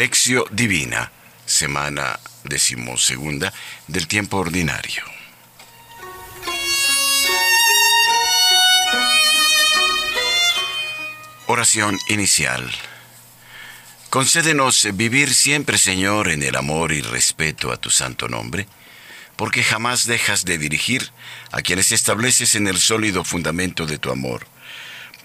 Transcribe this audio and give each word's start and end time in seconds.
Lección 0.00 0.44
Divina, 0.50 1.12
semana 1.44 2.18
decimosegunda 2.44 3.52
del 3.86 4.08
tiempo 4.08 4.38
ordinario. 4.38 5.04
Oración 11.48 11.98
inicial. 12.08 12.66
Concédenos 14.08 14.88
vivir 14.94 15.34
siempre, 15.34 15.76
Señor, 15.76 16.30
en 16.30 16.44
el 16.44 16.56
amor 16.56 16.92
y 16.92 17.02
respeto 17.02 17.70
a 17.70 17.76
tu 17.76 17.90
santo 17.90 18.26
nombre, 18.26 18.66
porque 19.36 19.62
jamás 19.62 20.06
dejas 20.06 20.46
de 20.46 20.56
dirigir 20.56 21.10
a 21.52 21.60
quienes 21.60 21.92
estableces 21.92 22.54
en 22.54 22.68
el 22.68 22.78
sólido 22.78 23.22
fundamento 23.22 23.84
de 23.84 23.98
tu 23.98 24.10
amor. 24.10 24.46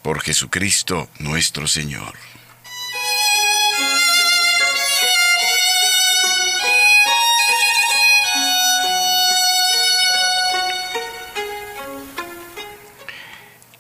Por 0.02 0.20
Jesucristo 0.20 1.10
nuestro 1.20 1.66
Señor. 1.66 2.14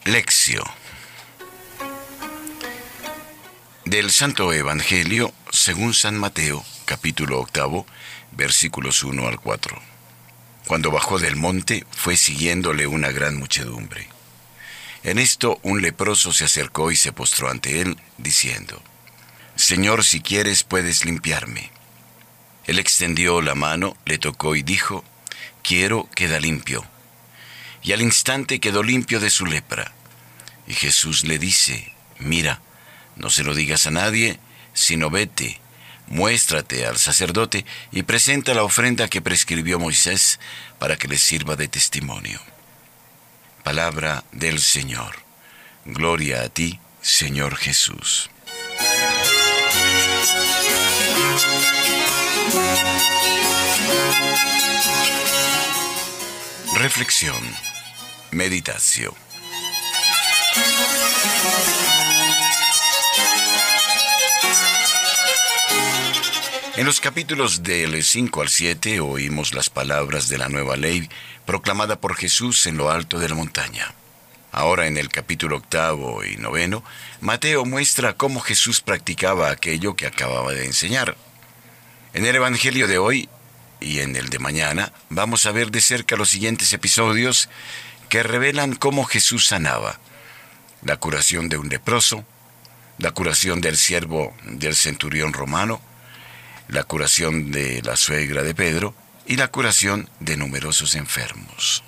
Lección 0.05 0.63
del 3.85 4.11
Santo 4.11 4.53
Evangelio 4.53 5.33
según 5.49 5.95
San 5.95 6.15
Mateo, 6.19 6.63
capítulo 6.85 7.39
octavo, 7.39 7.87
versículos 8.31 9.03
1 9.03 9.27
al 9.27 9.39
4. 9.39 9.81
Cuando 10.67 10.91
bajó 10.91 11.17
del 11.17 11.35
monte, 11.35 11.87
fue 11.89 12.17
siguiéndole 12.17 12.85
una 12.85 13.09
gran 13.09 13.35
muchedumbre. 13.35 14.07
En 15.01 15.17
esto 15.17 15.59
un 15.63 15.81
leproso 15.81 16.33
se 16.33 16.45
acercó 16.45 16.91
y 16.91 16.95
se 16.95 17.11
postró 17.11 17.49
ante 17.49 17.81
él, 17.81 17.97
diciendo, 18.19 18.83
Señor, 19.55 20.03
si 20.03 20.21
quieres 20.21 20.61
puedes 20.61 21.03
limpiarme. 21.03 21.71
Él 22.65 22.77
extendió 22.77 23.41
la 23.41 23.55
mano, 23.55 23.97
le 24.05 24.19
tocó 24.19 24.55
y 24.55 24.61
dijo, 24.61 25.03
Quiero, 25.63 26.07
queda 26.13 26.39
limpio 26.39 26.85
y 27.85 27.93
al 27.93 28.01
instante 28.01 28.59
quedó 28.59 28.81
limpio 28.81 29.19
de 29.19 29.29
su 29.29 29.45
lepra. 29.45 29.93
Y 30.67 30.73
Jesús 30.73 31.23
le 31.23 31.39
dice, 31.39 31.93
mira, 32.19 32.61
no 33.15 33.29
se 33.29 33.43
lo 33.43 33.53
digas 33.53 33.87
a 33.87 33.91
nadie, 33.91 34.39
sino 34.73 35.09
vete, 35.09 35.59
muéstrate 36.07 36.85
al 36.85 36.97
sacerdote 36.97 37.65
y 37.91 38.03
presenta 38.03 38.53
la 38.53 38.63
ofrenda 38.63 39.07
que 39.07 39.21
prescribió 39.21 39.79
Moisés 39.79 40.39
para 40.79 40.97
que 40.97 41.07
le 41.07 41.17
sirva 41.17 41.55
de 41.55 41.67
testimonio. 41.67 42.39
Palabra 43.63 44.23
del 44.31 44.59
Señor. 44.59 45.15
Gloria 45.85 46.41
a 46.41 46.49
ti, 46.49 46.79
Señor 47.01 47.55
Jesús. 47.55 48.29
Reflexión 56.77 57.41
Meditación. 58.31 59.24
En 66.77 66.85
los 66.85 66.99
capítulos 66.99 67.63
del 67.63 68.03
5 68.03 68.41
al 68.41 68.49
7 68.49 68.99
oímos 68.99 69.53
las 69.53 69.69
palabras 69.69 70.27
de 70.27 70.37
la 70.37 70.49
nueva 70.49 70.75
ley 70.75 71.09
proclamada 71.45 72.01
por 72.01 72.15
Jesús 72.15 72.67
en 72.67 72.75
lo 72.75 72.91
alto 72.91 73.17
de 73.17 73.29
la 73.29 73.35
montaña. 73.35 73.93
Ahora 74.51 74.85
en 74.85 74.97
el 74.97 75.07
capítulo 75.07 75.55
octavo 75.57 76.23
y 76.25 76.35
noveno, 76.35 76.83
Mateo 77.21 77.65
muestra 77.65 78.13
cómo 78.13 78.41
Jesús 78.41 78.81
practicaba 78.81 79.49
aquello 79.51 79.95
que 79.95 80.05
acababa 80.05 80.51
de 80.51 80.65
enseñar. 80.65 81.15
En 82.13 82.25
el 82.25 82.35
Evangelio 82.35 82.87
de 82.87 82.97
hoy 82.97 83.29
y 83.79 83.99
en 83.99 84.15
el 84.17 84.29
de 84.29 84.39
mañana 84.39 84.91
vamos 85.09 85.45
a 85.45 85.51
ver 85.51 85.71
de 85.71 85.79
cerca 85.81 86.17
los 86.17 86.29
siguientes 86.29 86.73
episodios 86.73 87.49
que 88.09 88.21
revelan 88.21 88.75
cómo 88.75 89.05
Jesús 89.05 89.47
sanaba. 89.47 89.99
La 90.83 90.97
curación 90.97 91.49
de 91.49 91.57
un 91.57 91.69
leproso, 91.69 92.25
la 92.97 93.11
curación 93.11 93.61
del 93.61 93.77
siervo 93.77 94.35
del 94.43 94.75
centurión 94.75 95.33
romano, 95.33 95.81
la 96.67 96.83
curación 96.83 97.51
de 97.51 97.81
la 97.81 97.95
suegra 97.95 98.43
de 98.43 98.55
Pedro 98.55 98.93
y 99.25 99.35
la 99.37 99.47
curación 99.49 100.09
de 100.19 100.37
numerosos 100.37 100.95
enfermos. 100.95 101.83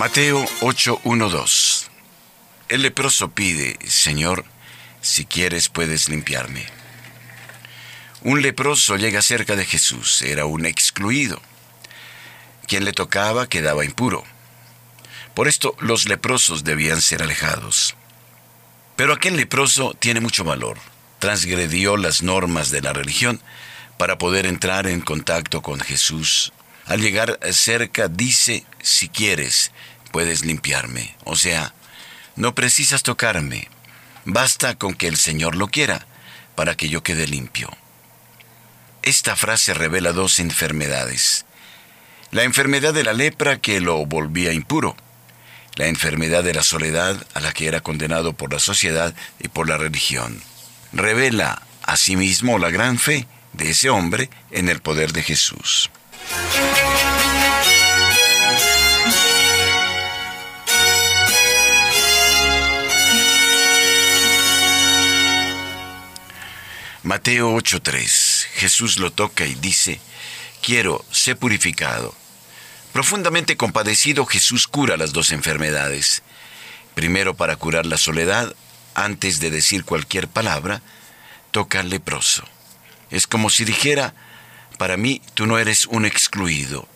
Mateo 0.00 0.44
8:12 0.62 1.88
El 2.70 2.82
leproso 2.82 3.30
pide, 3.32 3.78
Señor, 3.86 4.46
si 5.00 5.24
quieres 5.24 5.68
puedes 5.68 6.08
limpiarme. 6.08 6.66
Un 8.22 8.42
leproso 8.42 8.96
llega 8.96 9.22
cerca 9.22 9.56
de 9.56 9.64
Jesús, 9.64 10.22
era 10.22 10.44
un 10.44 10.66
excluido. 10.66 11.40
Quien 12.66 12.84
le 12.84 12.92
tocaba 12.92 13.48
quedaba 13.48 13.84
impuro. 13.84 14.24
Por 15.34 15.48
esto 15.48 15.74
los 15.78 16.08
leprosos 16.08 16.64
debían 16.64 17.00
ser 17.00 17.22
alejados. 17.22 17.96
Pero 18.96 19.12
aquel 19.12 19.36
leproso 19.36 19.94
tiene 19.94 20.20
mucho 20.20 20.44
valor. 20.44 20.78
Transgredió 21.18 21.96
las 21.96 22.22
normas 22.22 22.70
de 22.70 22.82
la 22.82 22.92
religión 22.92 23.40
para 23.96 24.18
poder 24.18 24.46
entrar 24.46 24.86
en 24.86 25.00
contacto 25.00 25.62
con 25.62 25.80
Jesús 25.80 26.52
al 26.90 27.00
llegar 27.00 27.38
cerca 27.52 28.08
dice, 28.08 28.64
si 28.82 29.08
quieres, 29.08 29.70
puedes 30.10 30.44
limpiarme. 30.44 31.14
O 31.22 31.36
sea, 31.36 31.72
no 32.34 32.56
precisas 32.56 33.04
tocarme. 33.04 33.68
Basta 34.24 34.74
con 34.76 34.94
que 34.94 35.08
el 35.08 35.16
Señor 35.16 35.56
lo 35.56 35.68
quiera 35.68 36.06
para 36.54 36.76
que 36.76 36.88
yo 36.88 37.02
quede 37.02 37.26
limpio. 37.26 37.70
Esta 39.02 39.34
frase 39.34 39.72
revela 39.72 40.12
dos 40.12 40.40
enfermedades. 40.40 41.46
La 42.30 42.44
enfermedad 42.44 42.92
de 42.92 43.04
la 43.04 43.12
lepra 43.12 43.58
que 43.58 43.80
lo 43.80 44.04
volvía 44.04 44.52
impuro. 44.52 44.94
La 45.76 45.86
enfermedad 45.86 46.44
de 46.44 46.54
la 46.54 46.62
soledad 46.62 47.16
a 47.34 47.40
la 47.40 47.52
que 47.52 47.66
era 47.66 47.80
condenado 47.80 48.34
por 48.34 48.52
la 48.52 48.58
sociedad 48.58 49.14
y 49.38 49.48
por 49.48 49.68
la 49.68 49.78
religión. 49.78 50.42
Revela 50.92 51.62
asimismo 51.82 52.58
la 52.58 52.70
gran 52.70 52.98
fe 52.98 53.26
de 53.52 53.70
ese 53.70 53.90
hombre 53.90 54.28
en 54.50 54.68
el 54.68 54.80
poder 54.80 55.12
de 55.12 55.22
Jesús. 55.22 55.90
Mateo 67.10 67.52
8:3. 67.56 68.46
Jesús 68.54 69.00
lo 69.00 69.10
toca 69.10 69.44
y 69.44 69.56
dice, 69.56 70.00
quiero, 70.62 71.04
sé 71.10 71.34
purificado. 71.34 72.14
Profundamente 72.92 73.56
compadecido, 73.56 74.24
Jesús 74.26 74.68
cura 74.68 74.96
las 74.96 75.12
dos 75.12 75.32
enfermedades. 75.32 76.22
Primero 76.94 77.34
para 77.34 77.56
curar 77.56 77.84
la 77.84 77.96
soledad, 77.96 78.54
antes 78.94 79.40
de 79.40 79.50
decir 79.50 79.84
cualquier 79.84 80.28
palabra, 80.28 80.82
toca 81.50 81.80
al 81.80 81.90
leproso. 81.90 82.44
Es 83.10 83.26
como 83.26 83.50
si 83.50 83.64
dijera, 83.64 84.14
para 84.78 84.96
mí 84.96 85.20
tú 85.34 85.48
no 85.48 85.58
eres 85.58 85.86
un 85.86 86.06
excluido. 86.06 86.86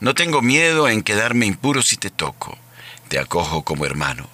No 0.00 0.16
tengo 0.16 0.42
miedo 0.42 0.88
en 0.88 1.04
quedarme 1.04 1.46
impuro 1.46 1.82
si 1.82 1.96
te 1.96 2.10
toco. 2.10 2.58
Te 3.06 3.20
acojo 3.20 3.62
como 3.62 3.86
hermano. 3.86 4.28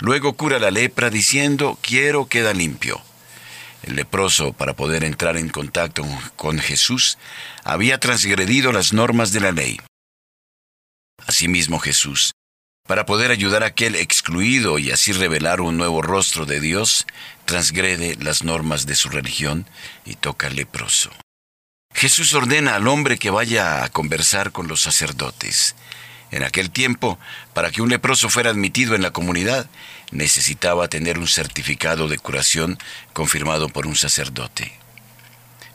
Luego 0.00 0.32
cura 0.32 0.58
la 0.58 0.72
lepra 0.72 1.10
diciendo, 1.10 1.78
quiero 1.80 2.26
queda 2.26 2.52
limpio. 2.54 3.04
El 3.82 3.96
leproso, 3.96 4.52
para 4.52 4.74
poder 4.74 5.04
entrar 5.04 5.36
en 5.36 5.48
contacto 5.48 6.04
con 6.36 6.58
Jesús, 6.58 7.18
había 7.64 7.98
transgredido 7.98 8.72
las 8.72 8.92
normas 8.92 9.32
de 9.32 9.40
la 9.40 9.52
ley. 9.52 9.80
Asimismo 11.26 11.78
Jesús, 11.78 12.32
para 12.86 13.04
poder 13.04 13.30
ayudar 13.30 13.62
a 13.62 13.66
aquel 13.66 13.96
excluido 13.96 14.78
y 14.78 14.90
así 14.90 15.12
revelar 15.12 15.60
un 15.60 15.76
nuevo 15.76 16.00
rostro 16.00 16.46
de 16.46 16.58
Dios, 16.58 17.06
transgrede 17.44 18.16
las 18.18 18.44
normas 18.44 18.86
de 18.86 18.94
su 18.94 19.10
religión 19.10 19.66
y 20.06 20.14
toca 20.14 20.46
al 20.46 20.56
leproso. 20.56 21.10
Jesús 21.94 22.32
ordena 22.32 22.76
al 22.76 22.88
hombre 22.88 23.18
que 23.18 23.30
vaya 23.30 23.84
a 23.84 23.88
conversar 23.90 24.52
con 24.52 24.68
los 24.68 24.80
sacerdotes. 24.80 25.74
En 26.30 26.42
aquel 26.42 26.70
tiempo, 26.70 27.18
para 27.54 27.70
que 27.70 27.80
un 27.80 27.88
leproso 27.88 28.28
fuera 28.28 28.50
admitido 28.50 28.94
en 28.94 29.02
la 29.02 29.12
comunidad, 29.12 29.68
necesitaba 30.10 30.88
tener 30.88 31.18
un 31.18 31.26
certificado 31.28 32.08
de 32.08 32.18
curación 32.18 32.78
confirmado 33.12 33.68
por 33.68 33.86
un 33.86 33.96
sacerdote. 33.96 34.72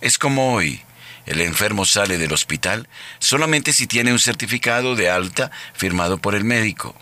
Es 0.02 0.18
como 0.18 0.54
hoy, 0.54 0.82
el 1.26 1.42
enfermo 1.42 1.86
sale 1.86 2.18
del 2.18 2.34
hospital 2.34 2.88
solamente 3.20 3.74
si 3.74 3.88
tiene 3.88 4.12
un 4.12 4.20
certificado 4.20 4.96
de 4.96 5.10
alta 5.10 5.52
firmado 5.74 6.18
por 6.18 6.36
el 6.36 6.44
médico. 6.44 6.96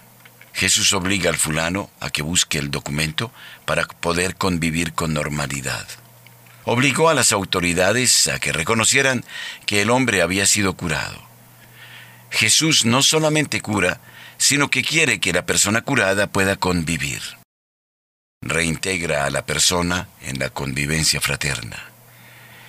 Jesús 0.54 0.94
obliga 0.94 1.30
al 1.30 1.38
fulano 1.38 1.90
a 2.00 2.10
que 2.10 2.22
busque 2.22 2.58
el 2.58 2.72
documento 2.72 3.32
para 3.66 3.86
poder 3.86 4.36
convivir 4.36 4.94
con 4.94 5.14
normalidad. 5.14 5.88
obligó 6.64 7.10
a 7.10 7.16
las 7.16 7.32
autoridades 7.32 8.28
a 8.28 8.40
que 8.40 8.52
reconocieran 8.52 9.26
que 9.66 9.82
el 9.82 9.90
hombre 9.90 10.22
había 10.22 10.46
sido 10.46 10.76
curado. 10.76 11.31
Jesús 12.32 12.86
no 12.86 13.04
solamente 13.04 13.62
cura, 13.62 14.00
sino 14.38 14.70
que 14.70 14.84
quiere 14.84 15.20
que 15.20 15.34
la 15.34 15.46
persona 15.46 15.82
curada 15.82 16.28
pueda 16.28 16.56
convivir. 16.56 17.22
Reintegra 18.42 19.26
a 19.26 19.30
la 19.30 19.46
persona 19.46 20.08
en 20.22 20.40
la 20.40 20.50
convivencia 20.50 21.22
fraterna. 21.22 21.92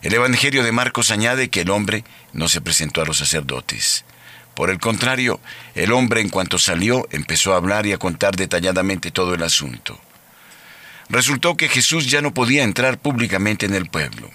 El 0.03 0.13
Evangelio 0.13 0.65
de 0.65 0.73
Marcos 0.73 1.11
añade 1.11 1.49
que 1.49 1.63
el 1.63 1.71
hombre 1.71 2.05
no 2.33 2.49
se 2.49 2.61
presentó 2.61 3.01
a 3.01 3.07
los 3.07 3.19
sacerdotes. 3.19 4.05
Por 4.55 4.69
el 4.69 4.79
contrario, 4.79 5.41
el 5.75 5.93
hombre 5.93 6.21
en 6.21 6.29
cuanto 6.29 6.59
salió 6.59 7.09
empezó 7.11 7.55
a 7.55 7.57
hablar 7.57 7.87
y 7.87 7.93
a 7.93 7.99
contar 7.99 8.37
detalladamente 8.37 9.11
todo 9.11 9.33
el 9.33 9.43
asunto. 9.43 9.99
Resultó 11.09 11.57
que 11.57 11.69
Jesús 11.69 12.11
ya 12.11 12.21
no 12.21 12.35
podía 12.35 12.65
entrar 12.65 12.99
públicamente 12.99 13.65
en 13.65 13.75
el 13.75 13.87
pueblo. 13.89 14.31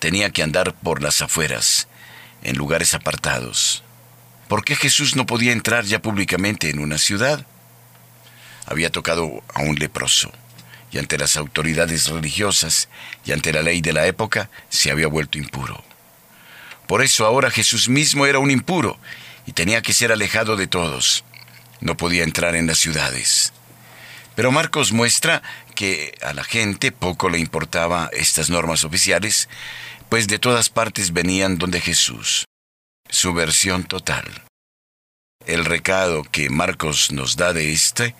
Tenía 0.00 0.30
que 0.30 0.42
andar 0.42 0.74
por 0.74 1.02
las 1.02 1.22
afueras, 1.22 1.88
en 2.42 2.56
lugares 2.56 2.92
apartados. 2.92 3.82
¿Por 4.48 4.64
qué 4.64 4.76
Jesús 4.76 5.16
no 5.16 5.26
podía 5.26 5.52
entrar 5.52 5.84
ya 5.84 6.00
públicamente 6.00 6.70
en 6.70 6.78
una 6.78 6.98
ciudad? 6.98 7.44
Había 8.66 8.90
tocado 8.90 9.42
a 9.54 9.62
un 9.62 9.76
leproso, 9.76 10.30
y 10.92 10.98
ante 10.98 11.18
las 11.18 11.36
autoridades 11.36 12.08
religiosas 12.08 12.88
y 13.24 13.32
ante 13.32 13.52
la 13.52 13.62
ley 13.62 13.80
de 13.80 13.92
la 13.92 14.06
época 14.06 14.50
se 14.68 14.90
había 14.90 15.08
vuelto 15.08 15.38
impuro. 15.38 15.82
Por 16.86 17.02
eso 17.02 17.26
ahora 17.26 17.50
Jesús 17.50 17.88
mismo 17.88 18.26
era 18.26 18.38
un 18.38 18.50
impuro 18.50 18.98
y 19.46 19.52
tenía 19.52 19.82
que 19.82 19.92
ser 19.92 20.12
alejado 20.12 20.56
de 20.56 20.68
todos. 20.68 21.24
No 21.80 21.96
podía 21.96 22.22
entrar 22.22 22.54
en 22.54 22.66
las 22.66 22.78
ciudades. 22.78 23.52
Pero 24.36 24.52
Marcos 24.52 24.92
muestra 24.92 25.42
que 25.74 26.14
a 26.22 26.32
la 26.32 26.44
gente 26.44 26.92
poco 26.92 27.28
le 27.30 27.38
importaba 27.38 28.10
estas 28.12 28.50
normas 28.50 28.84
oficiales, 28.84 29.48
pues 30.08 30.28
de 30.28 30.38
todas 30.38 30.68
partes 30.68 31.12
venían 31.12 31.58
donde 31.58 31.80
Jesús. 31.80 32.46
Su 33.08 33.32
versión 33.32 33.84
total. 33.84 34.24
El 35.46 35.64
recado 35.64 36.24
que 36.24 36.50
Marcos 36.50 37.12
nos 37.12 37.36
da 37.36 37.52
de 37.52 37.72
este, 37.72 38.14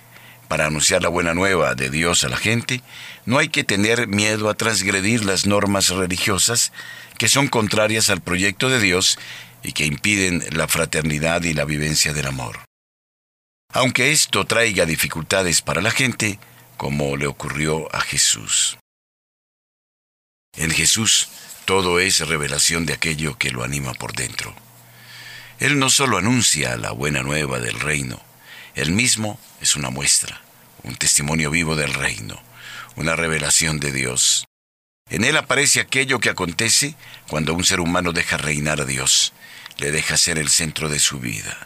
para 0.49 0.67
anunciar 0.67 1.03
la 1.03 1.09
buena 1.09 1.35
nueva 1.35 1.75
de 1.75 1.91
Dios 1.91 2.25
a 2.25 2.29
la 2.29 2.37
gente, 2.37 2.83
no 3.25 3.39
hay 3.39 3.49
que 3.49 3.65
tener 3.65 4.07
miedo 4.07 4.49
a 4.49 4.55
transgredir 4.55 5.25
las 5.25 5.47
normas 5.47 5.89
religiosas 5.89 6.73
que 7.19 7.29
son 7.29 7.49
contrarias 7.49 8.11
al 8.11 8.21
proyecto 8.21 8.69
de 8.69 8.81
Dios 8.81 9.19
y 9.63 9.73
que 9.73 9.87
impiden 9.87 10.45
la 10.53 10.69
fraternidad 10.69 11.43
y 11.43 11.55
la 11.55 11.65
vivencia 11.65 12.13
del 12.13 12.27
amor. 12.27 12.61
Aunque 13.73 14.13
esto 14.13 14.45
traiga 14.45 14.87
dificultades 14.87 15.63
para 15.63 15.83
la 15.83 15.91
gente, 15.91 16.39
como 16.77 17.17
le 17.17 17.27
ocurrió 17.27 17.93
a 17.95 18.01
Jesús. 18.01 18.79
En 20.57 20.71
Jesús 20.71 21.29
todo 21.65 21.99
es 21.99 22.21
revelación 22.27 22.87
de 22.87 22.93
aquello 22.93 23.37
que 23.37 23.51
lo 23.51 23.65
anima 23.65 23.93
por 23.93 24.13
dentro. 24.13 24.55
Él 25.59 25.79
no 25.79 25.89
solo 25.89 26.19
anuncia 26.19 26.77
la 26.77 26.91
buena 26.93 27.23
nueva 27.23 27.61
del 27.61 27.81
reino, 27.81 28.21
él 28.75 28.91
mismo 28.91 29.41
es 29.63 29.75
una 29.75 29.89
muestra, 29.89 30.43
un 30.83 30.97
testimonio 30.97 31.51
vivo 31.51 31.77
del 31.77 31.95
reino, 31.95 32.39
una 32.95 33.17
revelación 33.17 33.81
de 33.81 33.91
Dios. 33.91 34.45
En 35.09 35.25
él 35.25 35.37
aparece 35.37 35.81
aquello 35.81 36.21
que 36.21 36.29
acontece 36.29 36.95
cuando 37.27 37.55
un 37.55 37.65
ser 37.65 37.81
humano 37.81 38.13
deja 38.13 38.37
reinar 38.37 38.83
a 38.83 38.85
Dios, 38.85 39.33
le 39.79 39.93
deja 39.93 40.19
ser 40.19 40.37
el 40.37 40.51
centro 40.51 40.91
de 40.91 40.99
su 40.99 41.21
vida. 41.21 41.57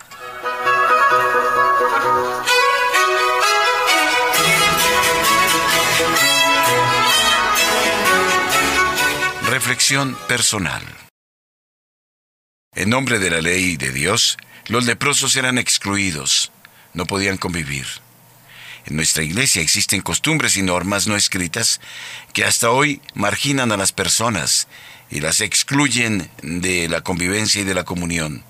Reflexión 9.49 10.17
personal. 10.29 10.83
En 12.77 12.89
nombre 12.89 13.19
de 13.19 13.31
la 13.31 13.41
ley 13.41 13.77
de 13.77 13.91
Dios, 13.91 14.37
los 14.67 14.87
leprosos 14.87 15.35
eran 15.35 15.59
excluidos, 15.59 16.53
no 16.95 17.05
podían 17.05 17.37
convivir. 17.37 17.85
En 18.87 18.95
nuestra 18.95 19.25
iglesia 19.25 19.61
existen 19.61 20.03
costumbres 20.03 20.57
y 20.57 20.63
normas 20.63 21.09
no 21.09 21.17
escritas 21.17 21.81
que 22.33 22.45
hasta 22.45 22.71
hoy 22.71 23.03
marginan 23.15 23.73
a 23.73 23.77
las 23.77 23.91
personas 23.91 24.69
y 25.11 25.19
las 25.19 25.41
excluyen 25.41 26.31
de 26.43 26.89
la 26.89 27.01
convivencia 27.01 27.61
y 27.61 27.65
de 27.65 27.75
la 27.75 27.83
comunión. 27.83 28.45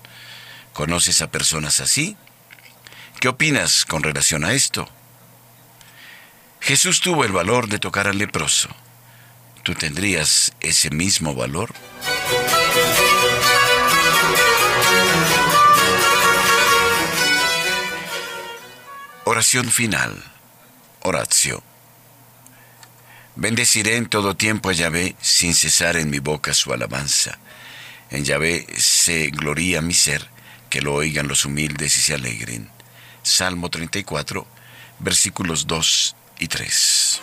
¿Conoces 0.73 1.23
a 1.23 1.31
personas 1.31 1.79
así? 1.79 2.15
¿Qué 3.19 3.27
opinas 3.27 3.85
con 3.85 4.03
relación 4.03 4.45
a 4.45 4.53
esto? 4.53 4.87
Jesús 6.59 7.01
tuvo 7.01 7.25
el 7.25 7.31
valor 7.31 7.69
de 7.69 7.79
tocar 7.79 8.07
al 8.07 8.19
leproso. 8.19 8.69
¿Tú 9.63 9.73
tendrías 9.73 10.53
ese 10.59 10.91
mismo 10.91 11.33
valor? 11.33 11.73
Oración 19.31 19.71
final. 19.71 20.21
Oración. 21.03 21.61
Bendeciré 23.37 23.95
en 23.95 24.09
todo 24.09 24.35
tiempo 24.35 24.69
a 24.69 24.73
Yahvé 24.73 25.15
sin 25.21 25.53
cesar 25.53 25.95
en 25.95 26.09
mi 26.09 26.19
boca 26.19 26.53
su 26.53 26.73
alabanza. 26.73 27.39
En 28.09 28.25
Yahvé 28.25 28.67
se 28.75 29.27
gloría 29.27 29.81
mi 29.81 29.93
ser, 29.93 30.27
que 30.69 30.81
lo 30.81 30.93
oigan 30.95 31.29
los 31.29 31.45
humildes 31.45 31.95
y 31.95 32.01
se 32.01 32.13
alegren. 32.15 32.69
Salmo 33.23 33.69
34, 33.69 34.45
versículos 34.99 35.65
2 35.65 36.15
y 36.39 36.47
3. 36.49 37.21